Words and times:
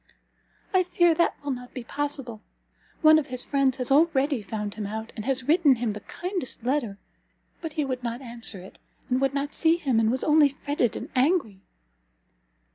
"I 0.73 0.81
fear 0.81 1.13
that 1.13 1.35
will 1.43 1.51
not 1.51 1.75
be 1.75 1.83
possible. 1.83 2.41
One 3.03 3.19
of 3.19 3.27
his 3.27 3.45
friends 3.45 3.77
has 3.77 3.91
already 3.91 4.41
found 4.41 4.73
him 4.73 4.87
out, 4.87 5.13
and 5.15 5.25
has 5.25 5.43
written 5.47 5.75
him 5.75 5.93
the 5.93 5.99
kindest 5.99 6.63
letter! 6.63 6.97
but 7.61 7.73
he 7.73 7.85
would 7.85 8.01
not 8.01 8.19
answer 8.19 8.59
it, 8.61 8.79
and 9.11 9.21
would 9.21 9.35
not 9.35 9.53
see 9.53 9.77
him, 9.77 9.99
and 9.99 10.09
was 10.09 10.23
only 10.23 10.49
fretted 10.49 10.95
and 10.95 11.11
angry." 11.15 11.61